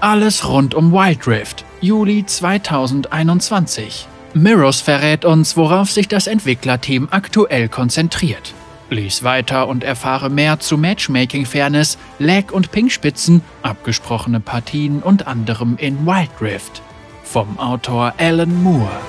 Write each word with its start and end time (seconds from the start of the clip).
Alles 0.00 0.48
rund 0.48 0.76
um 0.76 0.92
Wild 0.92 1.26
Rift, 1.26 1.64
Juli 1.80 2.24
2021. 2.24 4.06
Mirrors 4.32 4.80
verrät 4.80 5.24
uns, 5.24 5.56
worauf 5.56 5.90
sich 5.90 6.06
das 6.06 6.28
Entwicklerteam 6.28 7.08
aktuell 7.10 7.68
konzentriert. 7.68 8.54
Lies 8.90 9.24
weiter 9.24 9.66
und 9.66 9.82
erfahre 9.82 10.30
mehr 10.30 10.60
zu 10.60 10.78
Matchmaking-Fairness, 10.78 11.98
Lag- 12.20 12.52
und 12.52 12.70
Pingspitzen, 12.70 13.42
abgesprochene 13.62 14.38
Partien 14.38 15.02
und 15.02 15.26
anderem 15.26 15.76
in 15.78 16.06
Wild 16.06 16.30
Rift. 16.40 16.80
Vom 17.24 17.58
Autor 17.58 18.14
Alan 18.18 18.62
Moore. 18.62 19.00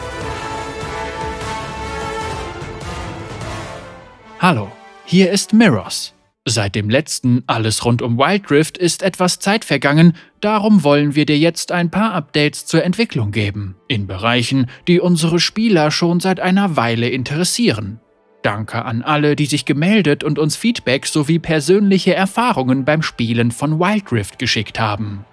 Hallo, 4.40 4.72
hier 5.06 5.30
ist 5.30 5.54
Mirrors. 5.54 6.16
Seit 6.50 6.74
dem 6.74 6.90
letzten 6.90 7.44
Alles 7.46 7.86
rund 7.86 8.02
um 8.02 8.18
Wild 8.18 8.50
Rift 8.50 8.80
ist 8.80 9.04
etwas 9.04 9.38
Zeit 9.38 9.64
vergangen, 9.64 10.14
darum 10.42 10.84
wollen 10.84 11.14
wir 11.14 11.28
dir 11.28 11.38
jetzt 11.38 11.72
ein 11.72 11.92
paar 11.92 12.14
Updates 12.16 12.66
zur 12.66 12.84
Entwicklung 12.84 13.30
geben, 13.30 13.76
in 13.88 14.08
Bereichen, 14.08 14.66
die 14.88 15.00
unsere 15.00 15.40
Spieler 15.40 15.92
schon 15.92 16.20
seit 16.20 16.40
einer 16.40 16.76
Weile 16.76 17.08
interessieren. 17.08 18.00
Danke 18.42 18.84
an 18.84 19.04
alle, 19.04 19.36
die 19.36 19.46
sich 19.46 19.66
gemeldet 19.66 20.24
und 20.24 20.40
uns 20.40 20.56
Feedback 20.56 21.06
sowie 21.06 21.38
persönliche 21.38 22.16
Erfahrungen 22.16 22.84
beim 22.84 23.04
Spielen 23.04 23.52
von 23.52 23.80
Wild 23.80 24.12
Rift 24.12 24.40
geschickt 24.40 24.80
haben. 24.80 25.26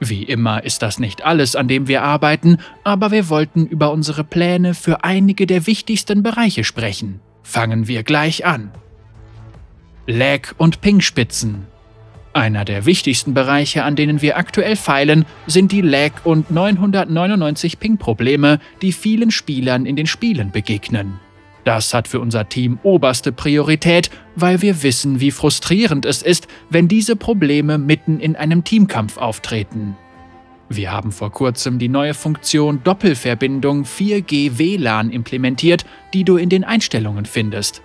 Wie 0.00 0.22
immer 0.22 0.64
ist 0.64 0.82
das 0.82 0.98
nicht 0.98 1.24
alles, 1.24 1.56
an 1.56 1.68
dem 1.68 1.88
wir 1.88 2.02
arbeiten, 2.02 2.58
aber 2.84 3.10
wir 3.10 3.30
wollten 3.30 3.64
über 3.64 3.90
unsere 3.90 4.22
Pläne 4.22 4.74
für 4.74 5.02
einige 5.02 5.46
der 5.46 5.66
wichtigsten 5.66 6.22
Bereiche 6.22 6.62
sprechen. 6.62 7.20
Fangen 7.42 7.88
wir 7.88 8.02
gleich 8.02 8.44
an. 8.44 8.70
Lag- 10.10 10.54
und 10.56 10.80
Pingspitzen. 10.80 11.66
Einer 12.32 12.64
der 12.64 12.86
wichtigsten 12.86 13.34
Bereiche, 13.34 13.84
an 13.84 13.94
denen 13.94 14.22
wir 14.22 14.38
aktuell 14.38 14.74
feilen, 14.74 15.26
sind 15.46 15.70
die 15.70 15.82
Lag- 15.82 16.24
und 16.24 16.50
999 16.50 17.78
Ping-Probleme, 17.78 18.58
die 18.80 18.92
vielen 18.92 19.30
Spielern 19.30 19.84
in 19.84 19.96
den 19.96 20.06
Spielen 20.06 20.50
begegnen. 20.50 21.20
Das 21.64 21.92
hat 21.92 22.08
für 22.08 22.20
unser 22.20 22.48
Team 22.48 22.78
oberste 22.84 23.32
Priorität, 23.32 24.08
weil 24.34 24.62
wir 24.62 24.82
wissen, 24.82 25.20
wie 25.20 25.30
frustrierend 25.30 26.06
es 26.06 26.22
ist, 26.22 26.48
wenn 26.70 26.88
diese 26.88 27.14
Probleme 27.14 27.76
mitten 27.76 28.18
in 28.18 28.34
einem 28.34 28.64
Teamkampf 28.64 29.18
auftreten. 29.18 29.94
Wir 30.70 30.90
haben 30.90 31.12
vor 31.12 31.32
kurzem 31.32 31.78
die 31.78 31.90
neue 31.90 32.14
Funktion 32.14 32.80
Doppelverbindung 32.82 33.84
4G 33.84 34.56
WLAN 34.56 35.10
implementiert, 35.10 35.84
die 36.14 36.24
du 36.24 36.38
in 36.38 36.48
den 36.48 36.64
Einstellungen 36.64 37.26
findest. 37.26 37.82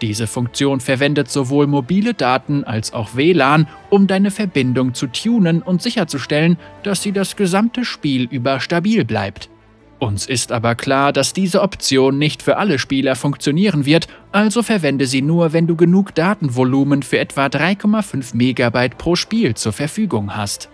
Diese 0.00 0.26
Funktion 0.26 0.80
verwendet 0.80 1.30
sowohl 1.30 1.66
mobile 1.66 2.14
Daten 2.14 2.64
als 2.64 2.92
auch 2.92 3.14
WLAN, 3.14 3.68
um 3.90 4.06
deine 4.06 4.30
Verbindung 4.30 4.94
zu 4.94 5.06
tunen 5.06 5.62
und 5.62 5.82
sicherzustellen, 5.82 6.58
dass 6.82 7.02
sie 7.02 7.12
das 7.12 7.36
gesamte 7.36 7.84
Spiel 7.84 8.24
über 8.24 8.60
stabil 8.60 9.04
bleibt. 9.04 9.48
Uns 10.00 10.26
ist 10.26 10.52
aber 10.52 10.74
klar, 10.74 11.12
dass 11.12 11.32
diese 11.32 11.62
Option 11.62 12.18
nicht 12.18 12.42
für 12.42 12.58
alle 12.58 12.78
Spieler 12.78 13.16
funktionieren 13.16 13.86
wird, 13.86 14.08
also 14.32 14.62
verwende 14.62 15.06
sie 15.06 15.22
nur, 15.22 15.52
wenn 15.52 15.66
du 15.66 15.76
genug 15.76 16.14
Datenvolumen 16.14 17.02
für 17.02 17.18
etwa 17.18 17.46
3,5 17.46 18.36
Megabyte 18.36 18.98
pro 18.98 19.16
Spiel 19.16 19.54
zur 19.54 19.72
Verfügung 19.72 20.36
hast. 20.36 20.68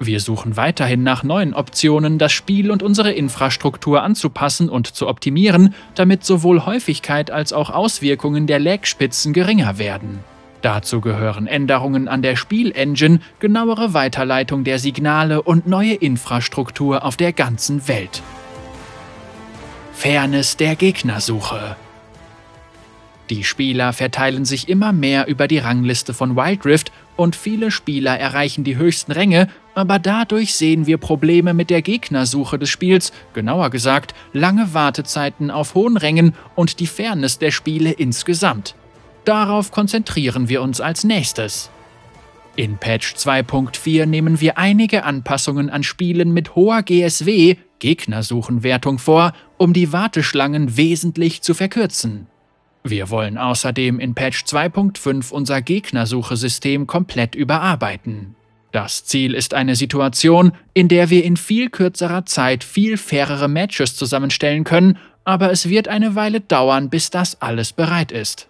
Wir 0.00 0.20
suchen 0.20 0.56
weiterhin 0.56 1.02
nach 1.02 1.24
neuen 1.24 1.54
Optionen, 1.54 2.18
das 2.18 2.30
Spiel 2.30 2.70
und 2.70 2.84
unsere 2.84 3.12
Infrastruktur 3.12 4.02
anzupassen 4.02 4.68
und 4.68 4.86
zu 4.86 5.08
optimieren, 5.08 5.74
damit 5.96 6.24
sowohl 6.24 6.66
Häufigkeit 6.66 7.32
als 7.32 7.52
auch 7.52 7.70
Auswirkungen 7.70 8.46
der 8.46 8.60
Lag-Spitzen 8.60 9.32
geringer 9.32 9.78
werden. 9.78 10.20
Dazu 10.62 11.00
gehören 11.00 11.46
Änderungen 11.46 12.08
an 12.08 12.22
der 12.22 12.36
Spielengine, 12.36 13.20
genauere 13.40 13.92
Weiterleitung 13.92 14.64
der 14.64 14.78
Signale 14.78 15.42
und 15.42 15.66
neue 15.66 15.94
Infrastruktur 15.94 17.04
auf 17.04 17.16
der 17.16 17.32
ganzen 17.32 17.88
Welt. 17.88 18.22
Fairness 19.92 20.56
der 20.56 20.76
Gegnersuche. 20.76 21.76
Die 23.30 23.44
Spieler 23.44 23.92
verteilen 23.92 24.44
sich 24.44 24.68
immer 24.68 24.92
mehr 24.92 25.26
über 25.26 25.48
die 25.48 25.58
Rangliste 25.58 26.14
von 26.14 26.34
Wild 26.34 26.64
Rift 26.64 26.92
und 27.16 27.36
viele 27.36 27.70
Spieler 27.70 28.18
erreichen 28.18 28.64
die 28.64 28.76
höchsten 28.76 29.12
Ränge, 29.12 29.48
aber 29.78 30.00
dadurch 30.00 30.54
sehen 30.54 30.86
wir 30.86 30.98
Probleme 30.98 31.54
mit 31.54 31.70
der 31.70 31.82
Gegnersuche 31.82 32.58
des 32.58 32.68
Spiels, 32.68 33.12
genauer 33.32 33.70
gesagt 33.70 34.12
lange 34.32 34.74
Wartezeiten 34.74 35.52
auf 35.52 35.74
hohen 35.74 35.96
Rängen 35.96 36.34
und 36.56 36.80
die 36.80 36.88
Fairness 36.88 37.38
der 37.38 37.52
Spiele 37.52 37.92
insgesamt. 37.92 38.74
Darauf 39.24 39.70
konzentrieren 39.70 40.48
wir 40.48 40.62
uns 40.62 40.80
als 40.80 41.04
nächstes. 41.04 41.70
In 42.56 42.76
Patch 42.76 43.14
2.4 43.14 44.04
nehmen 44.06 44.40
wir 44.40 44.58
einige 44.58 45.04
Anpassungen 45.04 45.70
an 45.70 45.84
Spielen 45.84 46.32
mit 46.32 46.56
hoher 46.56 46.82
GSW, 46.82 47.54
Gegnersuchenwertung 47.78 48.98
vor, 48.98 49.32
um 49.58 49.72
die 49.72 49.92
Warteschlangen 49.92 50.76
wesentlich 50.76 51.42
zu 51.42 51.54
verkürzen. 51.54 52.26
Wir 52.82 53.10
wollen 53.10 53.38
außerdem 53.38 54.00
in 54.00 54.16
Patch 54.16 54.42
2.5 54.42 55.30
unser 55.30 55.62
Gegnersuchesystem 55.62 56.88
komplett 56.88 57.36
überarbeiten. 57.36 58.34
Das 58.72 59.04
Ziel 59.04 59.34
ist 59.34 59.54
eine 59.54 59.76
Situation, 59.76 60.52
in 60.74 60.88
der 60.88 61.08
wir 61.10 61.24
in 61.24 61.36
viel 61.36 61.70
kürzerer 61.70 62.26
Zeit 62.26 62.64
viel 62.64 62.98
fairere 62.98 63.48
Matches 63.48 63.96
zusammenstellen 63.96 64.64
können, 64.64 64.98
aber 65.24 65.50
es 65.50 65.68
wird 65.68 65.88
eine 65.88 66.14
Weile 66.14 66.40
dauern, 66.40 66.90
bis 66.90 67.10
das 67.10 67.40
alles 67.40 67.72
bereit 67.72 68.12
ist. 68.12 68.48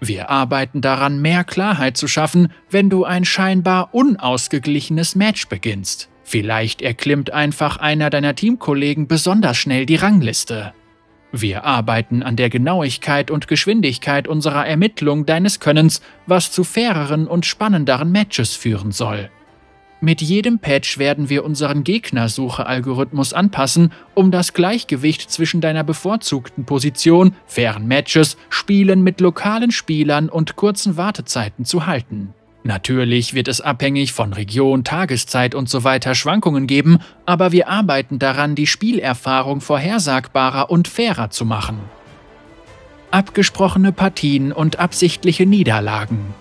Wir 0.00 0.30
arbeiten 0.30 0.80
daran, 0.80 1.22
mehr 1.22 1.44
Klarheit 1.44 1.96
zu 1.96 2.06
schaffen, 2.06 2.52
wenn 2.70 2.90
du 2.90 3.04
ein 3.04 3.24
scheinbar 3.24 3.94
unausgeglichenes 3.94 5.14
Match 5.14 5.48
beginnst. 5.48 6.08
Vielleicht 6.22 6.82
erklimmt 6.82 7.32
einfach 7.32 7.76
einer 7.76 8.10
deiner 8.10 8.34
Teamkollegen 8.34 9.06
besonders 9.06 9.56
schnell 9.56 9.86
die 9.86 9.96
Rangliste. 9.96 10.74
Wir 11.32 11.64
arbeiten 11.64 12.22
an 12.22 12.36
der 12.36 12.50
Genauigkeit 12.50 13.30
und 13.30 13.48
Geschwindigkeit 13.48 14.26
unserer 14.26 14.66
Ermittlung 14.66 15.26
deines 15.26 15.60
Könnens, 15.60 16.02
was 16.26 16.50
zu 16.50 16.64
faireren 16.64 17.26
und 17.26 17.46
spannenderen 17.46 18.10
Matches 18.10 18.54
führen 18.54 18.92
soll. 18.92 19.30
Mit 20.00 20.20
jedem 20.20 20.58
Patch 20.58 20.98
werden 20.98 21.30
wir 21.30 21.42
unseren 21.42 21.82
Gegnersuche-Algorithmus 21.82 23.32
anpassen, 23.32 23.92
um 24.14 24.30
das 24.30 24.52
Gleichgewicht 24.52 25.30
zwischen 25.30 25.62
deiner 25.62 25.84
bevorzugten 25.84 26.66
Position, 26.66 27.32
fairen 27.46 27.88
Matches, 27.88 28.36
Spielen 28.50 29.02
mit 29.02 29.22
lokalen 29.22 29.70
Spielern 29.70 30.28
und 30.28 30.54
kurzen 30.54 30.98
Wartezeiten 30.98 31.64
zu 31.64 31.86
halten. 31.86 32.34
Natürlich 32.62 33.32
wird 33.32 33.48
es 33.48 33.62
abhängig 33.62 34.12
von 34.12 34.34
Region, 34.34 34.84
Tageszeit 34.84 35.54
und 35.54 35.70
so 35.70 35.82
weiter 35.82 36.14
Schwankungen 36.14 36.66
geben, 36.66 36.98
aber 37.24 37.52
wir 37.52 37.68
arbeiten 37.68 38.18
daran, 38.18 38.54
die 38.54 38.66
Spielerfahrung 38.66 39.60
vorhersagbarer 39.62 40.68
und 40.68 40.88
fairer 40.88 41.30
zu 41.30 41.46
machen. 41.46 41.78
Abgesprochene 43.12 43.92
Partien 43.92 44.52
und 44.52 44.78
absichtliche 44.78 45.46
Niederlagen 45.46 46.34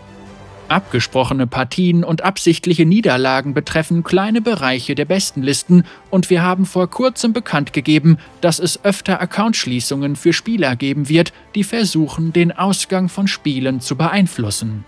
Abgesprochene 0.67 1.45
Partien 1.45 2.03
und 2.03 2.23
absichtliche 2.23 2.85
Niederlagen 2.85 3.53
betreffen 3.53 4.03
kleine 4.03 4.41
Bereiche 4.41 4.95
der 4.95 5.05
Bestenlisten 5.05 5.85
und 6.09 6.31
wir 6.31 6.41
haben 6.41 6.65
vor 6.65 6.89
kurzem 6.89 7.33
bekannt 7.33 7.71
gegeben, 7.71 8.17
dass 8.41 8.57
es 8.57 8.83
öfter 8.83 9.21
Accountschließungen 9.21 10.15
für 10.15 10.33
Spieler 10.33 10.75
geben 10.75 11.07
wird, 11.07 11.33
die 11.53 11.63
versuchen, 11.63 12.33
den 12.33 12.51
Ausgang 12.51 13.09
von 13.09 13.27
Spielen 13.27 13.79
zu 13.79 13.95
beeinflussen. 13.95 14.85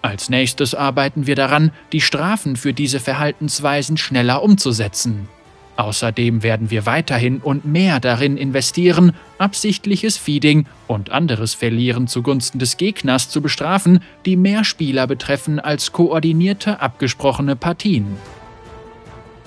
Als 0.00 0.30
nächstes 0.30 0.74
arbeiten 0.74 1.26
wir 1.26 1.34
daran, 1.34 1.70
die 1.92 2.00
Strafen 2.00 2.56
für 2.56 2.72
diese 2.72 3.00
Verhaltensweisen 3.00 3.98
schneller 3.98 4.42
umzusetzen. 4.42 5.28
Außerdem 5.76 6.42
werden 6.42 6.70
wir 6.70 6.86
weiterhin 6.86 7.38
und 7.38 7.64
mehr 7.64 7.98
darin 7.98 8.36
investieren, 8.36 9.12
absichtliches 9.38 10.16
Feeding 10.16 10.66
und 10.86 11.10
anderes 11.10 11.54
Verlieren 11.54 12.06
zugunsten 12.06 12.58
des 12.58 12.76
Gegners 12.76 13.28
zu 13.28 13.42
bestrafen, 13.42 14.00
die 14.24 14.36
mehr 14.36 14.64
Spieler 14.64 15.06
betreffen 15.06 15.58
als 15.58 15.92
koordinierte, 15.92 16.80
abgesprochene 16.80 17.56
Partien. 17.56 18.16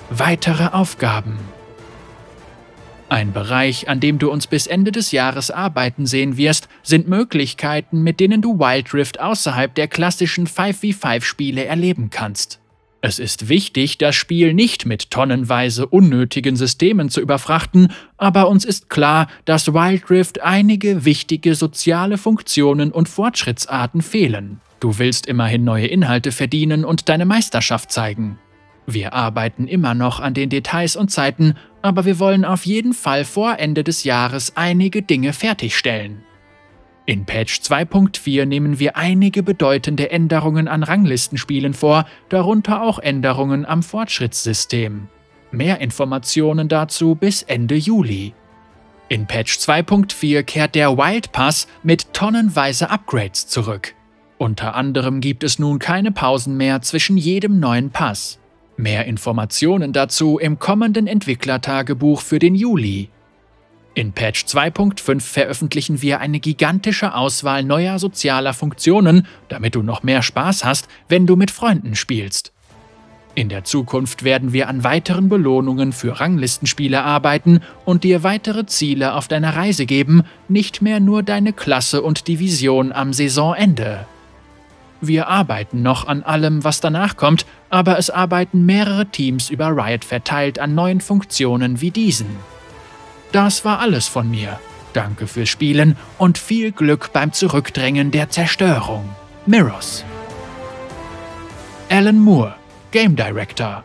Weitere 0.10 0.68
Aufgaben 0.68 1.38
ein 3.10 3.32
Bereich, 3.32 3.88
an 3.88 4.02
dem 4.02 4.20
du 4.20 4.30
uns 4.30 4.48
bis 4.48 4.68
Ende 4.68 4.92
des 4.92 5.14
Jahres 5.14 5.50
arbeiten 5.50 6.06
sehen 6.06 6.36
wirst, 6.36 6.68
sind 6.84 7.08
Möglichkeiten, 7.08 8.04
mit 8.04 8.20
denen 8.20 8.42
du 8.42 8.60
Wild 8.60 8.94
Rift 8.94 9.20
außerhalb 9.22 9.74
der 9.74 9.88
klassischen 9.88 10.46
5v5-Spiele 10.46 11.64
erleben 11.64 12.10
kannst. 12.10 12.60
Es 13.08 13.20
ist 13.20 13.48
wichtig, 13.48 13.98
das 13.98 14.18
Spiel 14.18 14.54
nicht 14.54 14.86
mit 14.86 15.12
tonnenweise 15.12 15.88
unnötigen 15.88 16.58
Systemen 16.58 17.08
zu 17.08 17.22
überfrachten, 17.22 17.94
aber 18.18 18.50
uns 18.50 18.66
ist 18.66 18.90
klar, 18.90 19.30
dass 19.46 19.74
Wild 19.74 20.10
Rift 20.10 20.42
einige 20.42 21.06
wichtige 21.06 21.56
soziale 21.56 22.18
Funktionen 22.18 22.92
und 22.92 23.08
Fortschrittsarten 23.08 24.02
fehlen. 24.02 24.60
Du 24.82 25.00
willst 25.00 25.26
immerhin 25.26 25.64
neue 25.64 25.88
Inhalte 25.88 26.34
verdienen 26.34 26.84
und 26.84 27.08
deine 27.08 27.26
Meisterschaft 27.26 27.94
zeigen. 27.94 28.40
Wir 28.88 29.14
arbeiten 29.14 29.70
immer 29.70 29.94
noch 29.94 30.20
an 30.20 30.34
den 30.34 30.50
Details 30.50 30.98
und 30.98 31.10
Zeiten, 31.10 31.56
aber 31.82 32.04
wir 32.04 32.20
wollen 32.20 32.44
auf 32.44 32.66
jeden 32.66 32.92
Fall 32.92 33.24
vor 33.24 33.58
Ende 33.58 33.86
des 33.86 34.04
Jahres 34.04 34.58
einige 34.58 35.02
Dinge 35.02 35.32
fertigstellen. 35.32 36.24
In 37.08 37.24
Patch 37.24 37.62
2.4 37.62 38.44
nehmen 38.44 38.80
wir 38.80 38.98
einige 38.98 39.42
bedeutende 39.42 40.12
Änderungen 40.12 40.68
an 40.68 40.84
Ranglistenspielen 40.84 41.74
vor, 41.74 42.06
darunter 42.28 42.82
auch 42.82 43.00
Änderungen 43.00 43.66
am 43.66 43.82
Fortschrittssystem. 43.82 45.08
Mehr 45.52 45.80
Informationen 45.80 46.68
dazu 46.68 47.16
bis 47.16 47.44
Ende 47.44 47.76
Juli. 47.76 48.34
In 49.08 49.26
Patch 49.26 49.54
2.4 49.58 50.44
kehrt 50.44 50.76
der 50.76 50.98
Wild 50.98 51.32
Pass 51.32 51.70
mit 51.82 52.12
tonnenweise 52.12 52.90
Upgrades 52.90 53.48
zurück. 53.48 53.96
Unter 54.38 54.76
anderem 54.76 55.22
gibt 55.22 55.46
es 55.46 55.60
nun 55.60 55.80
keine 55.80 56.12
Pausen 56.12 56.58
mehr 56.58 56.82
zwischen 56.82 57.16
jedem 57.16 57.62
neuen 57.62 57.90
Pass. 57.90 58.38
Mehr 58.76 59.06
Informationen 59.06 59.94
dazu 59.94 60.40
im 60.40 60.60
kommenden 60.60 61.08
Entwicklertagebuch 61.08 62.20
für 62.20 62.38
den 62.38 62.54
Juli. 62.54 63.08
In 63.98 64.14
Patch 64.14 64.46
2.5 64.46 65.22
veröffentlichen 65.22 66.04
wir 66.04 66.20
eine 66.20 66.40
gigantische 66.40 67.16
Auswahl 67.16 67.64
neuer 67.64 67.98
sozialer 67.98 68.54
Funktionen, 68.54 69.26
damit 69.50 69.74
du 69.74 69.82
noch 69.82 70.04
mehr 70.04 70.22
Spaß 70.22 70.64
hast, 70.66 70.88
wenn 71.10 71.26
du 71.26 71.36
mit 71.36 71.50
Freunden 71.50 71.96
spielst. 71.96 72.54
In 73.34 73.50
der 73.50 73.64
Zukunft 73.64 74.24
werden 74.24 74.54
wir 74.54 74.68
an 74.68 74.84
weiteren 74.84 75.30
Belohnungen 75.30 75.94
für 75.94 76.20
Ranglistenspiele 76.20 77.02
arbeiten 77.02 77.62
und 77.86 78.04
dir 78.04 78.22
weitere 78.22 78.68
Ziele 78.68 79.16
auf 79.16 79.28
deiner 79.28 79.56
Reise 79.56 79.88
geben, 79.88 80.26
nicht 80.48 80.84
mehr 80.84 81.00
nur 81.00 81.24
deine 81.24 81.52
Klasse 81.52 82.04
und 82.04 82.28
Division 82.28 82.92
am 82.92 83.14
Saisonende. 83.14 84.06
Wir 85.02 85.28
arbeiten 85.28 85.82
noch 85.82 86.08
an 86.08 86.22
allem, 86.22 86.64
was 86.64 86.82
danach 86.82 87.18
kommt, 87.18 87.48
aber 87.72 87.98
es 87.98 88.12
arbeiten 88.12 88.64
mehrere 88.64 89.08
Teams 89.08 89.50
über 89.50 89.70
Riot 89.70 90.06
verteilt 90.06 90.60
an 90.60 90.76
neuen 90.76 91.02
Funktionen 91.02 91.82
wie 91.82 91.90
diesen. 91.90 92.57
Das 93.32 93.66
war 93.66 93.80
alles 93.80 94.08
von 94.08 94.30
mir. 94.30 94.60
Danke 94.94 95.28
fürs 95.28 95.50
Spielen 95.50 95.96
und 96.18 96.38
viel 96.38 96.72
Glück 96.72 97.12
beim 97.14 97.34
Zurückdrängen 97.34 98.12
der 98.12 98.30
Zerstörung. 98.30 99.10
Mirrors. 99.46 100.04
Alan 101.90 102.20
Moore, 102.20 102.56
Game 102.92 103.16
Director. 103.16 103.84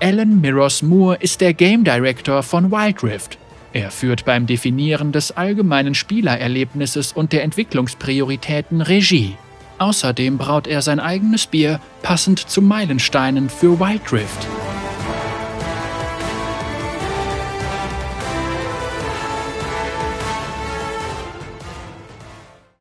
Alan 0.00 0.40
Mirrors 0.40 0.82
Moore 0.82 1.16
ist 1.20 1.40
der 1.40 1.54
Game 1.54 1.84
Director 1.84 2.42
von 2.42 2.70
Wild 2.70 3.02
Rift. 3.02 3.38
Er 3.72 3.90
führt 3.90 4.24
beim 4.24 4.46
Definieren 4.46 5.12
des 5.12 5.36
allgemeinen 5.36 5.94
Spielererlebnisses 5.94 7.12
und 7.12 7.32
der 7.32 7.42
Entwicklungsprioritäten 7.44 8.80
Regie. 8.80 9.36
Außerdem 9.78 10.38
braut 10.38 10.66
er 10.66 10.82
sein 10.82 10.98
eigenes 10.98 11.46
Bier, 11.46 11.80
passend 12.02 12.40
zu 12.40 12.62
Meilensteinen 12.62 13.48
für 13.48 13.78
Wild 13.78 14.12
Rift. 14.12 14.46